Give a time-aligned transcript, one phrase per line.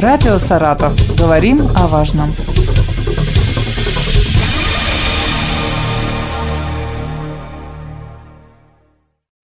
[0.00, 0.94] Радио «Саратов».
[1.18, 2.32] Говорим о важном.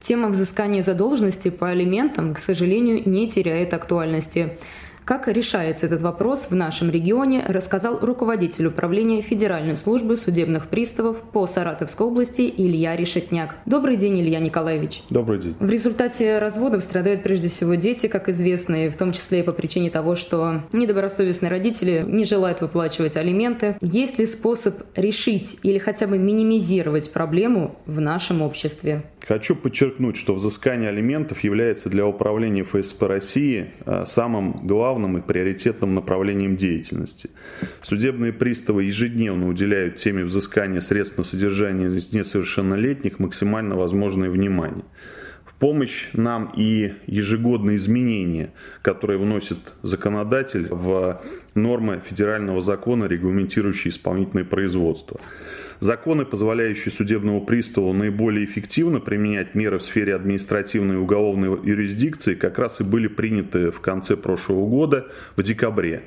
[0.01, 4.57] Тема взыскания задолженности по алиментам, к сожалению, не теряет актуальности.
[5.05, 11.47] Как решается этот вопрос в нашем регионе, рассказал руководитель управления Федеральной службы судебных приставов по
[11.47, 13.57] Саратовской области Илья Решетняк.
[13.67, 15.03] Добрый день, Илья Николаевич.
[15.11, 15.57] Добрый день.
[15.61, 19.53] В результате разводов страдают прежде всего дети, как известно, и в том числе и по
[19.53, 23.77] причине того, что недобросовестные родители не желают выплачивать алименты.
[23.83, 29.03] Есть ли способ решить или хотя бы минимизировать проблему в нашем обществе?
[29.27, 35.95] Хочу подчеркнуть, что взыскание алиментов является для управления ФСП России э, самым главным и приоритетным
[35.95, 37.31] направлением деятельности.
[37.81, 44.85] Судебные приставы ежедневно уделяют теме взыскания средств на содержание несовершеннолетних максимально возможное внимание.
[45.65, 51.23] Помощь нам и ежегодные изменения, которые вносит законодатель в
[51.55, 55.19] нормы федерального закона, регламентирующие исполнительное производство.
[55.81, 62.59] Законы, позволяющие судебному приставу наиболее эффективно применять меры в сфере административной и уголовной юрисдикции, как
[62.59, 66.03] раз и были приняты в конце прошлого года, в декабре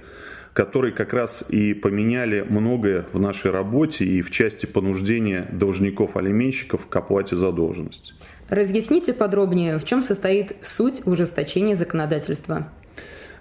[0.57, 6.95] которые как раз и поменяли многое в нашей работе и в части понуждения должников-алименщиков к
[6.95, 8.13] оплате задолженности.
[8.49, 12.71] Разъясните подробнее, в чем состоит суть ужесточения законодательства.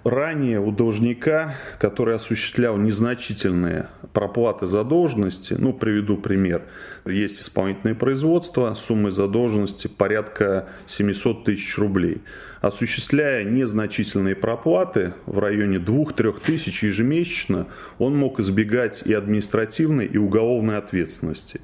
[0.03, 6.65] Ранее у должника, который осуществлял незначительные проплаты задолженности, ну, приведу пример,
[7.03, 12.21] есть исполнительное производство, суммой задолженности порядка 700 тысяч рублей–
[12.67, 20.77] осуществляя незначительные проплаты в районе 2-3 тысяч ежемесячно, он мог избегать и административной, и уголовной
[20.77, 21.61] ответственности.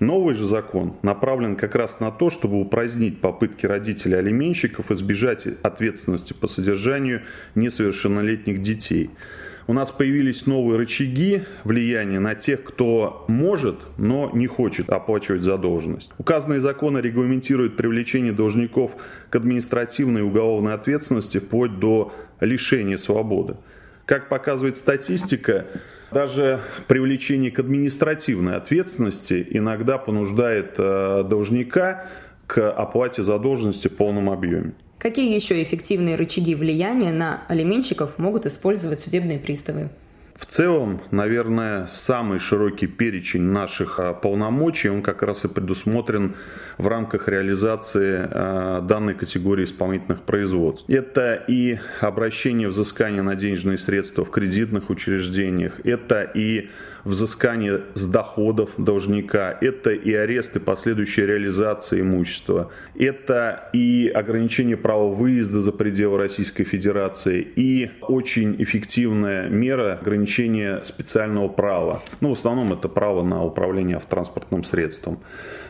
[0.00, 6.46] Новый же закон направлен как раз на то, чтобы упразднить попытки родителей-алименщиков избежать ответственности по
[6.46, 7.22] содержанию
[7.54, 9.10] несовершеннолетних детей–
[9.66, 16.12] у нас появились новые рычаги влияния на тех, кто может, но не хочет оплачивать задолженность.
[16.18, 18.96] Указанные законы регламентируют привлечение должников
[19.30, 23.56] к административной и уголовной ответственности вплоть до лишения свободы.
[24.04, 25.66] Как показывает статистика,
[26.10, 32.06] даже привлечение к административной ответственности иногда понуждает э, должника
[32.52, 34.74] к оплате задолженности в полном объеме.
[34.98, 39.88] Какие еще эффективные рычаги влияния на алименщиков могут использовать судебные приставы?
[40.36, 46.34] В целом, наверное, самый широкий перечень наших а, полномочий, он как раз и предусмотрен
[46.76, 50.84] в рамках реализации а, данной категории исполнительных производств.
[50.90, 56.68] Это и обращение взыскания на денежные средства в кредитных учреждениях, это и
[57.04, 65.08] взыскание с доходов должника, это и арест и последующая реализация имущества, это и ограничение права
[65.08, 72.02] выезда за пределы Российской Федерации, и очень эффективная мера ограничения специального права.
[72.20, 75.20] Ну, в основном это право на управление автотранспортным средством.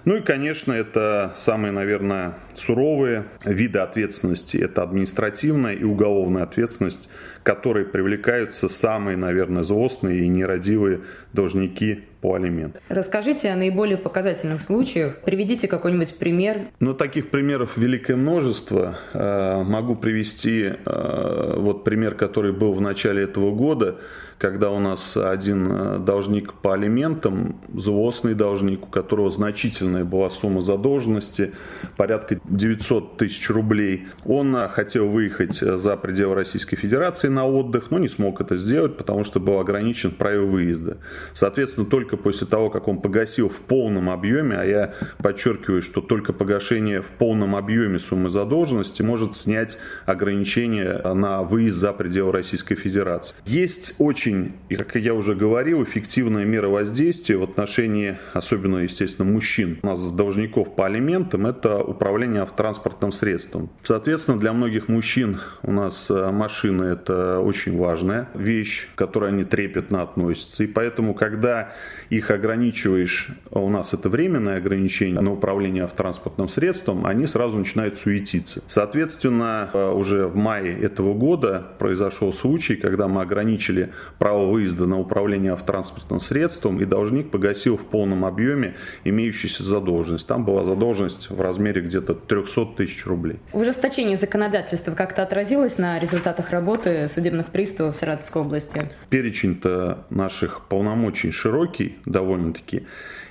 [0.04, 4.56] Ну и, конечно, это самые, наверное, суровые виды ответственности.
[4.56, 7.09] Это административная и уголовная ответственность,
[7.44, 12.81] которые привлекаются самые, наверное, злостные и нерадивые должники по алиментам.
[12.88, 15.16] Расскажите о наиболее показательных случаях.
[15.19, 16.60] Приведите какой-нибудь пример.
[16.78, 18.97] Ну, таких примеров великое множество.
[19.12, 23.99] Э, могу привести э, вот пример, который был в начале этого года
[24.43, 30.62] когда у нас один э, должник по алиментам, злостный должник, у которого значительная была сумма
[30.62, 31.53] задолженности,
[31.97, 38.09] порядка 900 тысяч рублей, он хотел выехать за пределы Российской Федерации на отдых, но не
[38.09, 40.99] смог это сделать, потому что был ограничен в праве выезда.
[41.34, 46.33] Соответственно, только после того, как он погасил в полном объеме, а я подчеркиваю, что только
[46.33, 53.34] погашение в полном объеме суммы задолженности может снять ограничение на выезд за пределы Российской Федерации.
[53.45, 54.53] Есть очень
[54.93, 60.75] как я уже говорил, эффективная мера воздействия в отношении, особенно, естественно, мужчин, у нас должников
[60.75, 63.71] по алиментам, это управление автотранспортным средством.
[63.83, 69.44] Соответственно, для многих мужчин у нас э, машины это очень важная вещь, к которой они
[69.44, 70.64] трепетно относятся.
[70.64, 71.73] И поэтому, когда
[72.10, 78.62] их ограничиваешь, у нас это временное ограничение на управление автотранспортным средством, они сразу начинают суетиться.
[78.69, 84.99] Соответственно, э, уже в мае этого года произошел случай, когда мы ограничили право выезда на
[84.99, 90.26] управление автотранспортным средством, и должник погасил в полном объеме имеющуюся задолженность.
[90.26, 93.38] Там была задолженность в размере где-то 300 тысяч рублей.
[93.52, 98.90] Ужесточение законодательства как-то отразилось на результатах работы судебных приставов в Саратовской области?
[99.10, 102.83] Перечень-то наших полномочий широкий, довольно-таки.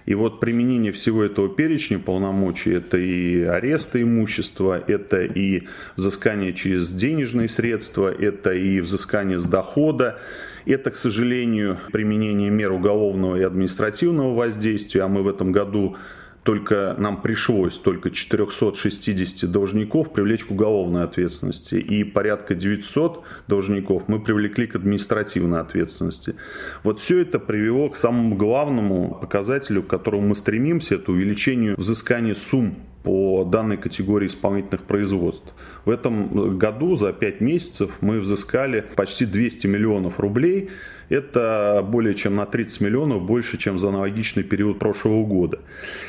[0.05, 5.63] И вот применение всего этого перечня полномочий, это и аресты имущества, это и
[5.95, 10.19] взыскание через денежные средства, это и взыскание с дохода,
[10.65, 15.97] это, к сожалению, применение мер уголовного и административного воздействия, а мы в этом году
[16.43, 24.19] только нам пришлось только 460 должников привлечь к уголовной ответственности и порядка 900 должников мы
[24.19, 26.35] привлекли к административной ответственности.
[26.83, 32.33] Вот все это привело к самому главному показателю, к которому мы стремимся, это увеличению взыскания
[32.33, 35.53] сумм по данной категории исполнительных производств.
[35.85, 40.69] В этом году за 5 месяцев мы взыскали почти 200 миллионов рублей.
[41.11, 45.59] Это более чем на 30 миллионов больше, чем за аналогичный период прошлого года.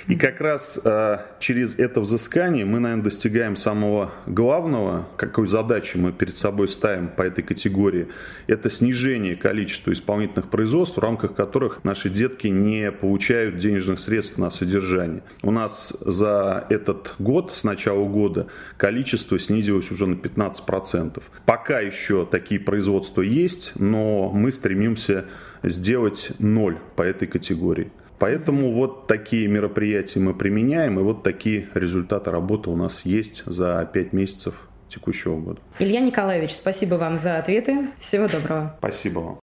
[0.06, 6.12] И как раз э, через это взыскание мы, наверное, достигаем самого главного, какой задачи мы
[6.12, 8.06] перед собой ставим по этой категории.
[8.46, 14.50] Это снижение количества исполнительных производств, в рамках которых наши детки не получают денежных средств на
[14.50, 15.24] содержание.
[15.42, 18.46] У нас за этот год, с начала года,
[18.76, 21.20] количество снизилось уже на 15%.
[21.44, 24.52] Пока еще такие производства есть, но мы
[24.96, 25.26] стремимся
[25.62, 27.90] сделать ноль по этой категории.
[28.18, 33.88] Поэтому вот такие мероприятия мы применяем, и вот такие результаты работы у нас есть за
[33.92, 34.54] 5 месяцев
[34.88, 35.60] текущего года.
[35.78, 37.88] Илья Николаевич, спасибо вам за ответы.
[37.98, 38.76] Всего доброго.
[38.78, 39.38] Спасибо вам.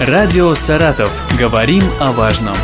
[0.00, 1.12] Радио «Саратов».
[1.38, 2.56] Говорим о важном.